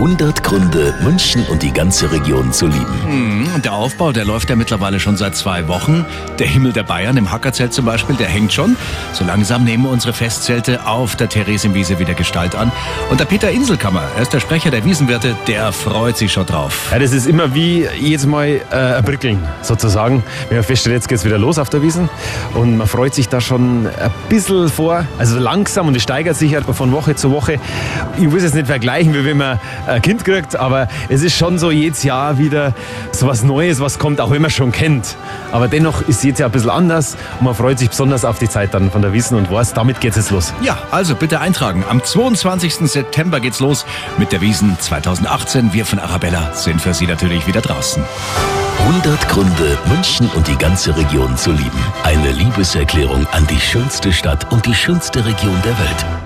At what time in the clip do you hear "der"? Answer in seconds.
3.66-3.74, 4.12-4.24, 6.38-6.46, 6.72-6.84, 8.16-8.26, 11.16-11.28, 13.20-13.26, 14.32-14.40, 14.70-14.86, 15.46-15.70, 21.68-21.82, 39.02-39.12, 44.32-44.40, 55.64-55.78